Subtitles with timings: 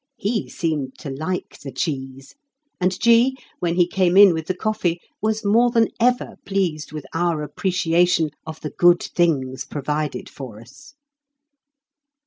[0.17, 2.33] He seemed to like the cheese;
[2.79, 7.05] and G., when he came in with the coffee, was more than ever pleased with
[7.13, 10.95] our appreciation of the good things provided for us.